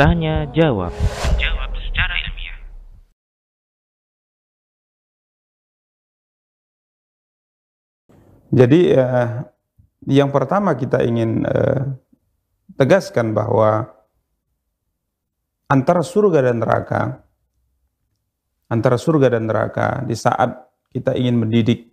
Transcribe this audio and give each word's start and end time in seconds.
Tanya 0.00 0.48
jawab. 0.48 0.96
Jawab 1.36 1.76
secara 1.76 2.14
ilmiah. 2.24 2.56
Jadi 8.48 8.80
eh, 8.96 9.28
yang 10.08 10.32
pertama 10.32 10.72
kita 10.72 11.04
ingin 11.04 11.44
eh, 11.44 11.92
tegaskan 12.72 13.36
bahwa 13.36 13.92
antara 15.68 16.00
surga 16.00 16.48
dan 16.48 16.64
neraka, 16.64 17.20
antara 18.72 18.96
surga 18.96 19.36
dan 19.36 19.44
neraka 19.44 20.00
di 20.08 20.16
saat 20.16 20.64
kita 20.88 21.12
ingin 21.12 21.44
mendidik 21.44 21.91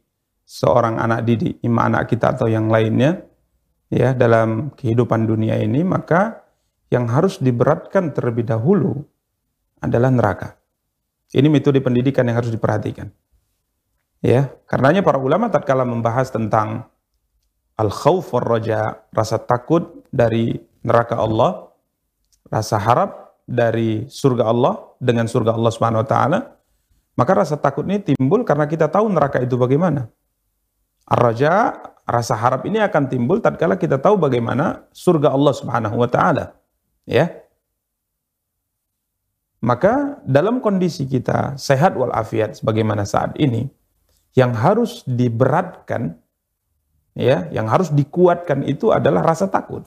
seorang 0.49 0.97
anak 0.97 1.29
didik, 1.29 1.61
ima 1.61 1.85
anak 1.85 2.09
kita 2.09 2.33
atau 2.33 2.49
yang 2.49 2.73
lainnya, 2.73 3.21
ya 3.93 4.17
dalam 4.17 4.73
kehidupan 4.73 5.29
dunia 5.29 5.61
ini, 5.61 5.85
maka 5.85 6.41
yang 6.89 7.05
harus 7.05 7.37
diberatkan 7.37 8.17
terlebih 8.17 8.49
dahulu 8.49 9.05
adalah 9.77 10.09
neraka. 10.09 10.57
Ini 11.29 11.45
metode 11.45 11.77
pendidikan 11.85 12.25
yang 12.25 12.41
harus 12.41 12.49
diperhatikan. 12.49 13.13
Ya, 14.25 14.49
karenanya 14.65 15.05
para 15.05 15.21
ulama 15.21 15.53
tatkala 15.53 15.85
membahas 15.85 16.33
tentang 16.33 16.89
al-khauf 17.77 18.33
raja, 18.41 19.05
rasa 19.13 19.37
takut 19.37 20.01
dari 20.09 20.57
neraka 20.81 21.13
Allah, 21.21 21.69
rasa 22.49 22.81
harap 22.81 23.37
dari 23.45 24.09
surga 24.09 24.49
Allah 24.49 24.81
dengan 24.97 25.29
surga 25.29 25.53
Allah 25.53 25.71
Subhanahu 25.71 26.01
wa 26.01 26.09
taala, 26.09 26.39
maka 27.13 27.31
rasa 27.37 27.55
takut 27.55 27.85
ini 27.85 28.01
timbul 28.01 28.41
karena 28.41 28.65
kita 28.65 28.89
tahu 28.89 29.13
neraka 29.13 29.39
itu 29.39 29.53
bagaimana. 29.55 30.09
Ar-raja, 31.09 31.73
rasa 32.05 32.37
harap 32.37 32.69
ini 32.69 32.77
akan 32.77 33.09
timbul 33.09 33.41
tatkala 33.41 33.81
kita 33.81 33.97
tahu 33.97 34.21
bagaimana 34.21 34.85
surga 34.93 35.33
Allah 35.33 35.53
Subhanahu 35.57 35.97
wa 35.97 36.05
taala. 36.05 36.53
Ya. 37.09 37.33
Maka 39.59 40.21
dalam 40.23 40.61
kondisi 40.61 41.09
kita 41.09 41.57
sehat 41.57 41.97
walafiat 41.97 42.61
sebagaimana 42.61 43.03
saat 43.09 43.33
ini, 43.41 43.67
yang 44.37 44.53
harus 44.53 45.01
diberatkan 45.09 46.15
ya, 47.17 47.49
yang 47.49 47.65
harus 47.65 47.89
dikuatkan 47.89 48.63
itu 48.69 48.93
adalah 48.93 49.25
rasa 49.25 49.49
takut. 49.49 49.83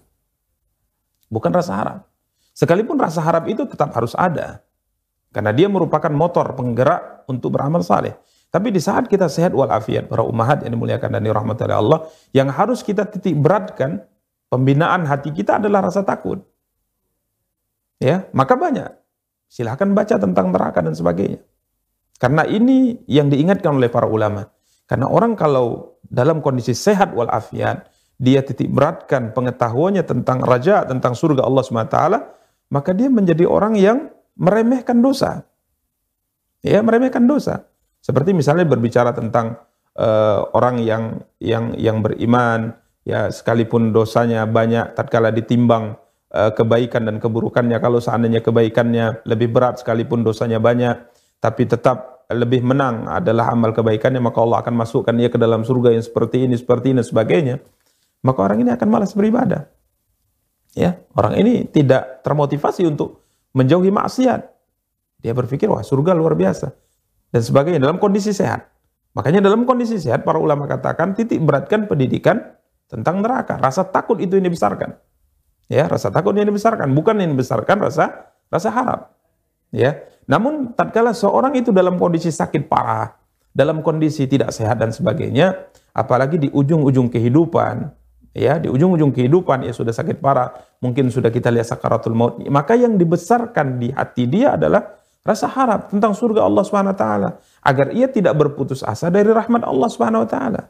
Bukan 1.32 1.54
rasa 1.54 1.72
harap. 1.78 1.98
Sekalipun 2.52 3.00
rasa 3.00 3.24
harap 3.24 3.48
itu 3.48 3.64
tetap 3.64 3.94
harus 3.96 4.12
ada. 4.12 4.60
Karena 5.32 5.54
dia 5.56 5.64
merupakan 5.70 6.12
motor 6.12 6.52
penggerak 6.52 7.24
untuk 7.24 7.56
beramal 7.56 7.80
saleh. 7.80 8.12
Tapi 8.52 8.68
di 8.68 8.84
saat 8.84 9.08
kita 9.08 9.32
sehat 9.32 9.56
walafiat, 9.56 10.12
para 10.12 10.20
umahat 10.20 10.60
yang 10.60 10.76
dimuliakan 10.76 11.16
dan 11.16 11.24
dirahmati 11.24 11.64
oleh 11.64 11.78
Allah, 11.80 11.98
yang 12.36 12.52
harus 12.52 12.84
kita 12.84 13.08
titik 13.08 13.32
beratkan 13.40 14.04
pembinaan 14.52 15.08
hati 15.08 15.32
kita 15.32 15.56
adalah 15.56 15.88
rasa 15.88 16.04
takut. 16.04 16.44
Ya, 17.96 18.28
maka 18.36 18.52
banyak. 18.52 18.92
Silahkan 19.48 19.88
baca 19.96 20.20
tentang 20.20 20.52
neraka 20.52 20.84
dan 20.84 20.92
sebagainya. 20.92 21.40
Karena 22.20 22.44
ini 22.44 23.00
yang 23.08 23.32
diingatkan 23.32 23.72
oleh 23.72 23.88
para 23.88 24.04
ulama. 24.04 24.52
Karena 24.84 25.08
orang 25.08 25.32
kalau 25.32 25.96
dalam 26.04 26.44
kondisi 26.44 26.76
sehat 26.76 27.16
walafiat, 27.16 27.88
dia 28.20 28.44
titik 28.44 28.68
beratkan 28.68 29.32
pengetahuannya 29.32 30.04
tentang 30.04 30.44
raja, 30.44 30.84
tentang 30.84 31.16
surga 31.16 31.48
Allah 31.48 31.64
SWT, 31.64 31.98
maka 32.68 32.90
dia 32.92 33.08
menjadi 33.08 33.48
orang 33.48 33.80
yang 33.80 34.12
meremehkan 34.36 35.00
dosa. 35.00 35.48
Ya, 36.60 36.84
meremehkan 36.84 37.24
dosa. 37.24 37.71
Seperti 38.02 38.34
misalnya 38.34 38.66
berbicara 38.66 39.14
tentang 39.14 39.62
uh, 39.94 40.42
orang 40.58 40.82
yang 40.82 41.22
yang 41.38 41.70
yang 41.78 42.02
beriman, 42.02 42.74
ya 43.06 43.30
sekalipun 43.30 43.94
dosanya 43.94 44.42
banyak 44.42 44.98
tatkala 44.98 45.30
ditimbang 45.30 45.94
uh, 46.34 46.50
kebaikan 46.50 47.06
dan 47.06 47.22
keburukannya, 47.22 47.78
kalau 47.78 48.02
seandainya 48.02 48.42
kebaikannya 48.42 49.22
lebih 49.22 49.54
berat 49.54 49.78
sekalipun 49.78 50.26
dosanya 50.26 50.58
banyak, 50.58 50.98
tapi 51.38 51.70
tetap 51.70 52.26
lebih 52.32 52.64
menang 52.66 53.06
adalah 53.06 53.54
amal 53.54 53.70
kebaikannya, 53.70 54.18
maka 54.18 54.42
Allah 54.42 54.66
akan 54.66 54.74
masukkan 54.74 55.14
ia 55.20 55.30
ke 55.30 55.38
dalam 55.38 55.62
surga 55.62 55.94
yang 55.94 56.02
seperti 56.02 56.48
ini, 56.48 56.58
seperti 56.58 56.96
ini, 56.96 57.06
sebagainya. 57.06 57.62
Maka 58.22 58.38
orang 58.42 58.66
ini 58.66 58.70
akan 58.72 58.88
malas 58.88 59.12
beribadah. 59.14 59.66
Ya, 60.72 60.96
orang 61.12 61.36
ini 61.36 61.68
tidak 61.68 62.24
termotivasi 62.24 62.88
untuk 62.88 63.20
menjauhi 63.52 63.92
maksiat. 63.92 64.40
Dia 65.20 65.32
berpikir, 65.36 65.68
wah 65.68 65.84
surga 65.84 66.16
luar 66.16 66.32
biasa. 66.32 66.72
Dan 67.32 67.40
sebagainya, 67.40 67.80
dalam 67.80 67.96
kondisi 67.96 68.30
sehat. 68.30 68.68
Makanya 69.16 69.40
dalam 69.44 69.64
kondisi 69.64 69.96
sehat, 69.96 70.24
para 70.24 70.36
ulama 70.36 70.68
katakan, 70.68 71.16
titik 71.16 71.40
beratkan 71.40 71.88
pendidikan 71.88 72.56
tentang 72.92 73.24
neraka. 73.24 73.56
Rasa 73.56 73.88
takut 73.88 74.20
itu 74.20 74.36
yang 74.36 74.46
dibesarkan. 74.52 74.96
Ya, 75.72 75.88
rasa 75.88 76.12
takut 76.12 76.36
yang 76.36 76.48
dibesarkan. 76.48 76.92
Bukan 76.92 77.16
yang 77.16 77.32
dibesarkan 77.32 77.80
rasa 77.80 78.36
rasa 78.52 78.68
harap. 78.68 79.16
Ya, 79.72 80.04
namun 80.28 80.76
tatkala 80.76 81.16
seorang 81.16 81.56
itu 81.56 81.72
dalam 81.72 81.96
kondisi 81.96 82.28
sakit 82.28 82.68
parah, 82.68 83.16
dalam 83.56 83.80
kondisi 83.80 84.28
tidak 84.28 84.52
sehat 84.52 84.76
dan 84.76 84.92
sebagainya, 84.92 85.72
apalagi 85.96 86.36
di 86.36 86.48
ujung-ujung 86.52 87.08
kehidupan, 87.08 87.88
ya 88.36 88.60
di 88.60 88.68
ujung-ujung 88.68 89.16
kehidupan 89.16 89.64
ya 89.64 89.72
sudah 89.72 89.96
sakit 89.96 90.20
parah, 90.20 90.52
mungkin 90.84 91.08
sudah 91.08 91.32
kita 91.32 91.48
lihat 91.48 91.72
sakaratul 91.72 92.12
maut, 92.12 92.36
maka 92.52 92.76
yang 92.76 93.00
dibesarkan 93.00 93.80
di 93.80 93.88
hati 93.96 94.28
dia 94.28 94.60
adalah 94.60 95.01
rasa 95.22 95.46
harap 95.46 95.90
tentang 95.94 96.14
surga 96.14 96.42
Allah 96.46 96.62
Subhanahu 96.66 96.94
wa 96.94 96.98
taala 96.98 97.30
agar 97.62 97.94
ia 97.94 98.10
tidak 98.10 98.34
berputus 98.34 98.82
asa 98.82 99.06
dari 99.08 99.30
rahmat 99.30 99.62
Allah 99.62 99.88
Subhanahu 99.90 100.26
wa 100.26 100.28
taala. 100.28 100.62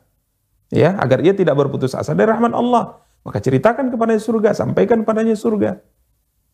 Ya, 0.72 0.96
agar 0.96 1.20
ia 1.20 1.36
tidak 1.36 1.52
berputus 1.56 1.92
asa 1.92 2.16
dari 2.16 2.32
rahmat 2.32 2.52
Allah. 2.56 3.00
Maka 3.22 3.38
ceritakan 3.38 3.92
kepadanya 3.92 4.22
surga, 4.22 4.50
sampaikan 4.56 5.04
kepadanya 5.04 5.36
surga 5.36 5.78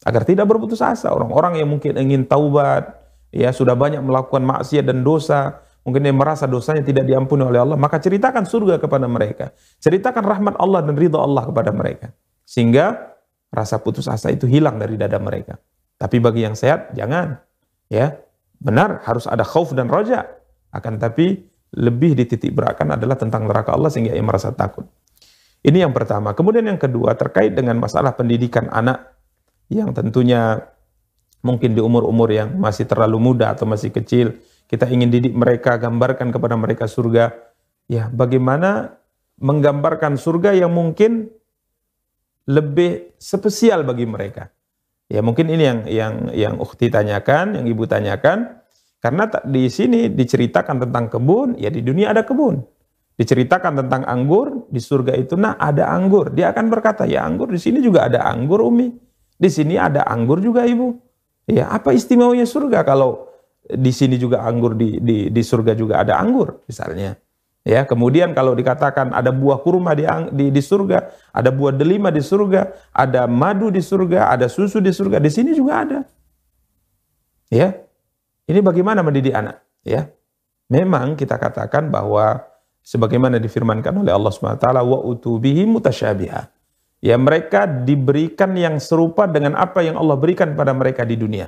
agar 0.07 0.23
tidak 0.23 0.47
berputus 0.47 0.79
asa. 0.85 1.11
Orang-orang 1.11 1.59
yang 1.59 1.69
mungkin 1.71 1.97
ingin 1.99 2.29
taubat, 2.29 2.95
ya 3.35 3.51
sudah 3.51 3.75
banyak 3.75 3.99
melakukan 4.05 4.45
maksiat 4.45 4.85
dan 4.87 5.03
dosa, 5.03 5.65
mungkin 5.83 6.07
dia 6.07 6.15
merasa 6.15 6.47
dosanya 6.47 6.85
tidak 6.85 7.09
diampuni 7.09 7.43
oleh 7.43 7.59
Allah, 7.59 7.79
maka 7.81 7.99
ceritakan 7.99 8.47
surga 8.47 8.79
kepada 8.79 9.11
mereka. 9.11 9.51
Ceritakan 9.83 10.23
rahmat 10.23 10.55
Allah 10.61 10.85
dan 10.87 10.95
ridha 10.95 11.19
Allah 11.19 11.49
kepada 11.49 11.71
mereka. 11.75 12.15
Sehingga 12.47 13.17
rasa 13.51 13.81
putus 13.81 14.07
asa 14.07 14.31
itu 14.31 14.45
hilang 14.47 14.79
dari 14.79 14.95
dada 14.95 15.19
mereka. 15.19 15.59
Tapi 15.99 16.23
bagi 16.23 16.47
yang 16.47 16.55
sehat, 16.55 16.95
jangan. 16.95 17.48
Ya, 17.89 18.21
benar 18.61 19.01
harus 19.09 19.25
ada 19.25 19.43
khauf 19.43 19.73
dan 19.73 19.89
roja. 19.89 20.29
Akan 20.73 21.01
tapi 21.01 21.49
lebih 21.73 22.17
dititik 22.17 22.53
beratkan 22.53 22.93
adalah 22.93 23.17
tentang 23.17 23.49
neraka 23.49 23.77
Allah 23.77 23.93
sehingga 23.93 24.13
ia 24.17 24.25
merasa 24.25 24.53
takut. 24.53 24.89
Ini 25.65 25.85
yang 25.85 25.93
pertama. 25.93 26.33
Kemudian 26.33 26.65
yang 26.65 26.81
kedua 26.81 27.19
terkait 27.19 27.53
dengan 27.53 27.77
masalah 27.83 28.15
pendidikan 28.15 28.71
anak 28.71 29.17
yang 29.69 29.93
tentunya 29.93 30.65
mungkin 31.45 31.77
di 31.77 31.81
umur-umur 31.83 32.31
yang 32.33 32.57
masih 32.57 32.89
terlalu 32.89 33.21
muda 33.21 33.53
atau 33.53 33.69
masih 33.69 33.93
kecil, 33.93 34.39
kita 34.69 34.89
ingin 34.89 35.09
didik 35.13 35.35
mereka, 35.35 35.77
gambarkan 35.77 36.33
kepada 36.33 36.55
mereka 36.57 36.85
surga. 36.89 37.33
Ya, 37.89 38.13
bagaimana 38.13 39.01
menggambarkan 39.41 40.19
surga 40.21 40.53
yang 40.53 40.73
mungkin 40.73 41.33
lebih 42.49 43.17
spesial 43.21 43.85
bagi 43.85 44.09
mereka. 44.09 44.51
Ya, 45.09 45.25
mungkin 45.25 45.49
ini 45.49 45.65
yang 45.65 45.81
yang 45.89 46.15
yang 46.37 46.55
ukhti 46.61 46.93
tanyakan, 46.93 47.57
yang 47.57 47.67
ibu 47.67 47.89
tanyakan, 47.89 48.61
karena 49.01 49.25
di 49.49 49.73
sini 49.73 50.13
diceritakan 50.13 50.85
tentang 50.85 51.09
kebun, 51.09 51.57
ya 51.57 51.73
di 51.73 51.81
dunia 51.81 52.13
ada 52.13 52.29
kebun. 52.29 52.61
Diceritakan 53.19 53.83
tentang 53.83 54.07
anggur, 54.07 54.69
di 54.71 54.79
surga 54.79 55.17
itu 55.17 55.35
nah 55.35 55.59
ada 55.59 55.91
anggur. 55.91 56.31
Dia 56.31 56.55
akan 56.55 56.71
berkata, 56.71 57.03
ya 57.09 57.25
anggur 57.27 57.51
di 57.51 57.59
sini 57.59 57.83
juga 57.83 58.07
ada 58.07 58.23
anggur 58.29 58.63
Umi. 58.63 58.95
Di 59.39 59.51
sini 59.51 59.75
ada 59.75 60.07
anggur 60.07 60.39
juga 60.39 60.63
ibu. 60.69 60.95
Ya, 61.49 61.73
apa 61.73 61.97
istimewanya 61.97 62.45
surga 62.45 62.85
kalau 62.85 63.27
di 63.65 63.91
sini 63.91 64.21
juga 64.21 64.45
anggur 64.45 64.77
di, 64.77 65.01
di, 65.01 65.33
di 65.33 65.43
surga 65.43 65.73
juga 65.73 66.05
ada 66.05 66.21
anggur 66.21 66.63
misalnya. 66.69 67.17
Ya, 67.69 67.85
kemudian 67.85 68.33
kalau 68.33 68.57
dikatakan 68.57 69.13
ada 69.13 69.29
buah 69.29 69.61
kurma 69.61 69.93
di, 69.93 70.09
di, 70.33 70.49
di 70.49 70.63
surga, 70.65 71.13
ada 71.37 71.53
buah 71.53 71.77
delima 71.77 72.09
di 72.09 72.25
surga, 72.25 72.73
ada 72.97 73.29
madu 73.29 73.69
di 73.69 73.85
surga, 73.85 74.33
ada 74.33 74.49
susu 74.49 74.81
di 74.81 74.89
surga, 74.89 75.21
di 75.21 75.29
sini 75.29 75.53
juga 75.53 75.85
ada. 75.85 75.99
Ya, 77.53 77.77
ini 78.49 78.65
bagaimana 78.65 79.05
mendidik 79.05 79.37
anak? 79.37 79.61
Ya, 79.85 80.09
memang 80.73 81.13
kita 81.13 81.37
katakan 81.37 81.93
bahwa 81.93 82.41
sebagaimana 82.81 83.37
difirmankan 83.37 83.93
oleh 84.01 84.17
Allah 84.17 84.33
SWT, 84.33 84.65
wa 84.65 84.99
utubihi 85.05 85.69
mutasyabiha 85.69 86.49
ya 86.99 87.17
mereka 87.19 87.67
diberikan 87.67 88.55
yang 88.59 88.83
serupa 88.83 89.29
dengan 89.31 89.55
apa 89.55 89.83
yang 89.83 89.99
Allah 89.99 90.19
berikan 90.19 90.55
pada 90.59 90.75
mereka 90.75 91.07
di 91.07 91.15
dunia. 91.15 91.47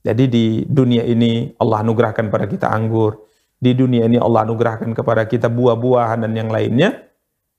Jadi 0.00 0.24
di 0.32 0.44
dunia 0.64 1.04
ini 1.04 1.52
Allah 1.60 1.84
anugerahkan 1.84 2.32
pada 2.32 2.48
kita 2.48 2.72
anggur, 2.72 3.20
di 3.60 3.76
dunia 3.76 4.08
ini 4.08 4.16
Allah 4.16 4.48
anugerahkan 4.48 4.90
kepada 4.96 5.28
kita 5.28 5.52
buah-buahan 5.52 6.24
dan 6.24 6.32
yang 6.32 6.48
lainnya, 6.48 7.04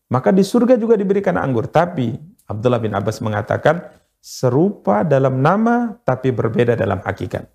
maka 0.10 0.34
di 0.34 0.42
surga 0.42 0.76
juga 0.76 0.98
diberikan 0.98 1.38
anggur. 1.38 1.70
Tapi 1.70 2.18
Abdullah 2.50 2.82
bin 2.82 2.98
Abbas 2.98 3.22
mengatakan 3.22 3.86
serupa 4.18 5.06
dalam 5.06 5.40
nama 5.40 5.96
tapi 6.02 6.34
berbeda 6.34 6.74
dalam 6.74 7.00
hakikat. 7.06 7.46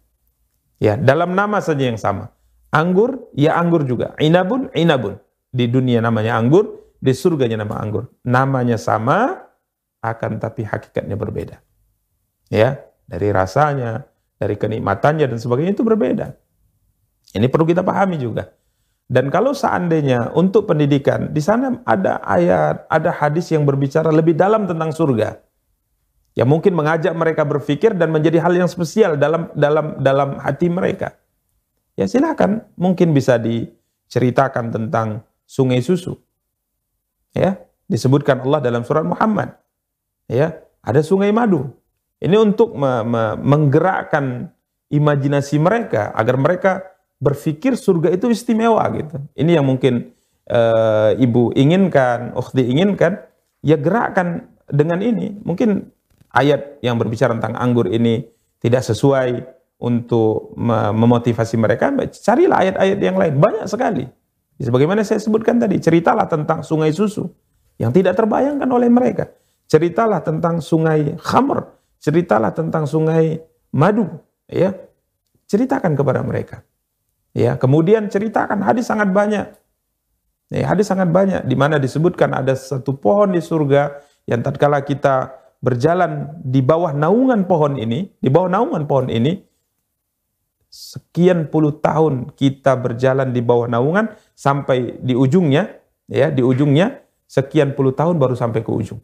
Ya, 0.79 0.95
dalam 0.95 1.35
nama 1.35 1.59
saja 1.59 1.91
yang 1.91 1.99
sama. 1.99 2.31
Anggur, 2.71 3.33
ya 3.35 3.59
anggur 3.59 3.83
juga. 3.83 4.15
Inabun, 4.23 4.71
inabun. 4.77 5.19
Di 5.51 5.67
dunia 5.67 6.05
namanya 6.05 6.37
anggur, 6.37 6.95
di 7.01 7.17
surganya 7.17 7.65
nama 7.65 7.81
anggur. 7.81 8.13
Namanya 8.29 8.77
sama, 8.77 9.47
akan 10.05 10.39
tapi 10.39 10.69
hakikatnya 10.69 11.17
berbeda. 11.17 11.57
Ya, 12.53 12.85
dari 13.09 13.33
rasanya, 13.33 14.05
dari 14.37 14.55
kenikmatannya 14.61 15.27
dan 15.27 15.39
sebagainya 15.41 15.73
itu 15.81 15.85
berbeda. 15.87 16.37
Ini 17.35 17.47
perlu 17.51 17.67
kita 17.67 17.83
pahami 17.83 18.21
juga. 18.21 18.53
Dan 19.07 19.31
kalau 19.31 19.55
seandainya 19.55 20.35
untuk 20.35 20.67
pendidikan, 20.67 21.31
di 21.31 21.39
sana 21.39 21.79
ada 21.87 22.19
ayat, 22.27 22.91
ada 22.91 23.11
hadis 23.15 23.55
yang 23.55 23.63
berbicara 23.63 24.11
lebih 24.11 24.35
dalam 24.35 24.67
tentang 24.67 24.91
surga. 24.91 25.39
Yang 26.35 26.49
mungkin 26.51 26.73
mengajak 26.75 27.15
mereka 27.15 27.47
berpikir 27.47 27.95
dan 27.95 28.11
menjadi 28.11 28.43
hal 28.43 28.53
yang 28.53 28.69
spesial 28.69 29.15
dalam 29.15 29.49
dalam 29.55 29.97
dalam 30.03 30.37
hati 30.43 30.67
mereka. 30.69 31.15
Ya 31.97 32.05
silakan, 32.11 32.67
mungkin 32.77 33.17
bisa 33.17 33.41
diceritakan 33.41 34.69
tentang 34.75 35.25
sungai 35.49 35.81
susu. 35.81 36.19
Ya, 37.33 37.63
disebutkan 37.89 38.43
Allah 38.43 38.61
dalam 38.61 38.85
surat 38.85 39.07
Muhammad. 39.07 39.55
Ya, 40.29 40.61
ada 40.83 41.01
sungai 41.01 41.31
madu. 41.31 41.73
Ini 42.21 42.37
untuk 42.37 42.75
me 42.75 43.07
me 43.07 43.25
menggerakkan 43.39 44.51
imajinasi 44.91 45.57
mereka 45.63 46.11
agar 46.13 46.37
mereka 46.37 46.73
berpikir 47.17 47.75
surga 47.77 48.13
itu 48.13 48.29
istimewa 48.29 48.85
gitu. 48.93 49.17
Ini 49.37 49.61
yang 49.61 49.67
mungkin 49.67 50.13
uh, 50.51 51.17
ibu 51.17 51.53
inginkan, 51.57 52.37
ukhti 52.37 52.65
inginkan, 52.67 53.25
ya 53.65 53.81
gerakkan 53.81 54.53
dengan 54.69 55.01
ini. 55.01 55.37
Mungkin 55.41 55.89
ayat 56.35 56.83
yang 56.85 57.01
berbicara 57.01 57.33
tentang 57.37 57.57
anggur 57.57 57.89
ini 57.89 58.27
tidak 58.61 58.85
sesuai 58.85 59.57
untuk 59.77 60.57
memotivasi 60.97 61.61
mereka, 61.61 61.93
carilah 62.09 62.65
ayat-ayat 62.65 62.99
yang 62.99 63.17
lain. 63.21 63.37
Banyak 63.37 63.69
sekali. 63.69 64.09
Sebagaimana 64.57 65.05
saya 65.05 65.21
sebutkan 65.21 65.61
tadi, 65.61 65.77
ceritalah 65.77 66.25
tentang 66.25 66.65
sungai 66.65 66.89
susu 66.89 67.29
yang 67.77 67.93
tidak 67.93 68.17
terbayangkan 68.17 68.65
oleh 68.73 68.89
mereka. 68.89 69.29
Ceritalah 69.69 70.25
tentang 70.25 70.65
sungai 70.65 71.21
khamr, 71.21 71.77
ceritalah 72.01 72.57
tentang 72.57 72.89
sungai 72.89 73.37
madu, 73.69 74.09
ya. 74.49 74.73
Ceritakan 75.45 75.93
kepada 75.93 76.25
mereka. 76.25 76.65
Ya, 77.37 77.61
kemudian 77.61 78.09
ceritakan 78.09 78.65
hadis 78.65 78.89
sangat 78.89 79.13
banyak. 79.13 79.53
Ya, 80.49 80.65
hadis 80.73 80.89
sangat 80.89 81.13
banyak 81.13 81.45
di 81.45 81.53
mana 81.53 81.77
disebutkan 81.77 82.33
ada 82.33 82.57
satu 82.57 82.97
pohon 82.97 83.37
di 83.37 83.45
surga 83.45 84.01
yang 84.25 84.41
tatkala 84.41 84.81
kita 84.81 85.37
berjalan 85.61 86.33
di 86.41 86.65
bawah 86.65 86.97
naungan 86.97 87.45
pohon 87.45 87.77
ini, 87.77 88.09
di 88.17 88.33
bawah 88.33 88.49
naungan 88.49 88.89
pohon 88.89 89.13
ini 89.13 89.45
sekian 90.73 91.53
puluh 91.53 91.77
tahun 91.77 92.33
kita 92.33 92.73
berjalan 92.81 93.37
di 93.37 93.45
bawah 93.45 93.69
naungan 93.69 94.17
sampai 94.33 94.97
di 95.05 95.13
ujungnya, 95.13 95.77
ya, 96.09 96.33
di 96.33 96.41
ujungnya 96.41 97.05
sekian 97.29 97.77
puluh 97.77 97.93
tahun 97.93 98.17
baru 98.17 98.33
sampai 98.33 98.65
ke 98.65 98.73
ujung. 98.73 99.03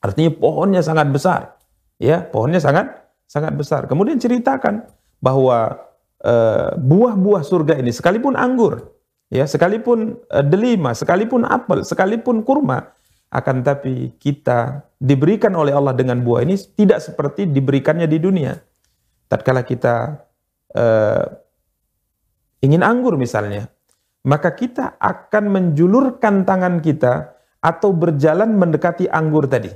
Artinya 0.00 0.32
pohonnya 0.32 0.80
sangat 0.80 1.12
besar, 1.12 1.60
ya, 2.00 2.24
pohonnya 2.24 2.64
sangat 2.64 3.04
sangat 3.28 3.52
besar. 3.52 3.84
Kemudian 3.84 4.16
ceritakan 4.16 4.88
bahwa 5.20 5.76
Eh, 6.24 6.70
buah-buah 6.80 7.44
surga 7.44 7.76
ini 7.84 7.92
sekalipun 7.92 8.32
anggur 8.32 8.96
ya 9.28 9.44
sekalipun 9.44 10.16
uh, 10.32 10.40
delima 10.40 10.96
sekalipun 10.96 11.44
apel 11.44 11.84
sekalipun 11.84 12.40
kurma 12.40 12.96
akan 13.28 13.60
tapi 13.60 14.16
kita 14.16 14.88
diberikan 14.96 15.52
oleh 15.52 15.76
Allah 15.76 15.92
dengan 15.92 16.24
buah 16.24 16.48
ini 16.48 16.56
tidak 16.80 17.04
seperti 17.04 17.44
diberikannya 17.44 18.08
di 18.08 18.16
dunia. 18.16 18.56
Tatkala 19.28 19.68
kita 19.68 20.16
uh, 20.72 21.28
ingin 22.64 22.80
anggur 22.80 23.20
misalnya 23.20 23.68
maka 24.24 24.56
kita 24.56 24.96
akan 24.96 25.44
menjulurkan 25.52 26.48
tangan 26.48 26.80
kita 26.80 27.36
atau 27.60 27.92
berjalan 27.92 28.56
mendekati 28.56 29.12
anggur 29.12 29.44
tadi 29.44 29.68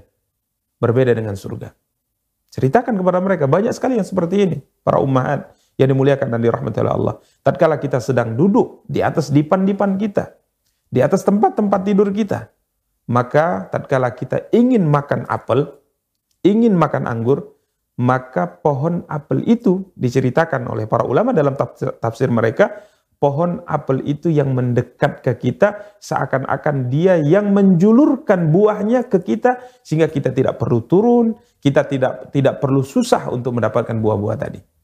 berbeda 0.80 1.12
dengan 1.12 1.36
surga. 1.36 1.76
Ceritakan 2.48 2.96
kepada 2.96 3.20
mereka 3.20 3.44
banyak 3.44 3.76
sekali 3.76 4.00
yang 4.00 4.08
seperti 4.08 4.48
ini 4.48 4.56
para 4.80 4.96
ummahat 4.96 5.57
yang 5.78 5.94
dimuliakan 5.94 6.28
dan 6.34 6.42
dirahmati 6.42 6.78
oleh 6.82 6.92
Allah. 6.92 7.14
Tatkala 7.46 7.78
kita 7.78 8.02
sedang 8.02 8.34
duduk 8.34 8.82
di 8.90 8.98
atas 8.98 9.30
dipan-dipan 9.30 9.94
kita, 9.94 10.34
di 10.90 10.98
atas 10.98 11.22
tempat-tempat 11.22 11.80
tidur 11.86 12.10
kita, 12.10 12.50
maka 13.06 13.70
tatkala 13.70 14.10
kita 14.12 14.50
ingin 14.50 14.84
makan 14.84 15.24
apel, 15.30 15.70
ingin 16.42 16.74
makan 16.74 17.06
anggur, 17.06 17.54
maka 17.94 18.58
pohon 18.58 19.06
apel 19.06 19.46
itu 19.46 19.86
diceritakan 19.94 20.66
oleh 20.66 20.90
para 20.90 21.06
ulama 21.06 21.30
dalam 21.30 21.54
tafsir, 21.54 21.94
tafsir 22.02 22.26
mereka, 22.26 22.82
pohon 23.18 23.62
apel 23.66 24.02
itu 24.06 24.30
yang 24.30 24.54
mendekat 24.54 25.22
ke 25.22 25.34
kita 25.38 25.98
seakan-akan 25.98 26.90
dia 26.90 27.18
yang 27.18 27.50
menjulurkan 27.50 28.50
buahnya 28.50 29.06
ke 29.10 29.22
kita 29.22 29.62
sehingga 29.82 30.10
kita 30.10 30.30
tidak 30.30 30.58
perlu 30.58 30.86
turun, 30.86 31.38
kita 31.58 31.86
tidak 31.86 32.30
tidak 32.30 32.62
perlu 32.62 32.82
susah 32.86 33.30
untuk 33.30 33.58
mendapatkan 33.58 33.94
buah-buah 33.98 34.38
tadi. 34.38 34.77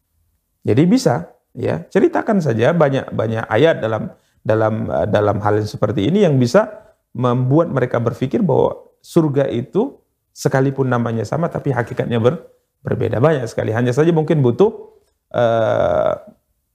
Jadi 0.64 0.82
bisa 0.88 1.30
ya 1.54 1.84
ceritakan 1.86 2.40
saja 2.40 2.74
banyak 2.74 3.12
banyak 3.14 3.44
ayat 3.46 3.78
dalam 3.78 4.10
dalam 4.40 4.74
eh, 4.90 5.06
dalam 5.06 5.36
hal 5.44 5.60
yang 5.62 5.68
seperti 5.68 6.08
ini 6.08 6.24
yang 6.24 6.40
bisa 6.40 6.84
membuat 7.14 7.70
mereka 7.70 8.02
berpikir 8.02 8.42
bahwa 8.42 8.74
surga 9.04 9.46
itu 9.52 10.00
sekalipun 10.34 10.90
namanya 10.90 11.22
sama 11.22 11.46
tapi 11.46 11.70
hakikatnya 11.70 12.18
ber, 12.18 12.42
berbeda 12.82 13.22
banyak 13.22 13.46
sekali. 13.46 13.70
Hanya 13.70 13.94
saja 13.94 14.10
mungkin 14.10 14.42
butuh 14.42 14.98
uh, 15.30 16.18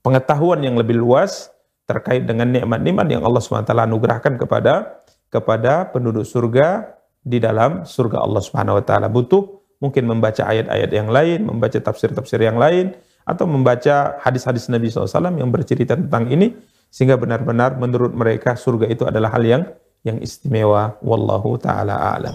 pengetahuan 0.00 0.64
yang 0.64 0.80
lebih 0.80 0.96
luas 0.96 1.52
terkait 1.84 2.24
dengan 2.24 2.48
nikmat-nikmat 2.48 3.06
yang 3.12 3.22
Allah 3.26 3.42
SWT 3.42 3.68
anugerahkan 3.68 4.40
kepada 4.40 5.04
kepada 5.28 5.92
penduduk 5.92 6.24
surga 6.24 6.96
di 7.20 7.36
dalam 7.36 7.84
surga 7.84 8.24
Allah 8.24 8.40
Subhanahu 8.40 8.80
wa 8.80 8.84
taala. 8.86 9.12
Butuh 9.12 9.60
mungkin 9.82 10.08
membaca 10.08 10.40
ayat-ayat 10.48 10.90
yang 10.90 11.12
lain, 11.12 11.44
membaca 11.44 11.76
tafsir-tafsir 11.76 12.40
yang 12.40 12.56
lain 12.56 12.96
atau 13.30 13.46
membaca 13.46 14.18
hadis-hadis 14.18 14.66
Nabi 14.66 14.90
SAW 14.90 15.30
yang 15.38 15.54
bercerita 15.54 15.94
tentang 15.94 16.26
ini 16.26 16.50
sehingga 16.90 17.14
benar-benar 17.14 17.78
menurut 17.78 18.10
mereka 18.10 18.58
surga 18.58 18.90
itu 18.90 19.06
adalah 19.06 19.30
hal 19.30 19.46
yang 19.46 19.62
yang 20.02 20.18
istimewa 20.18 20.98
wallahu 20.98 21.54
taala 21.54 21.94
alam. 22.18 22.34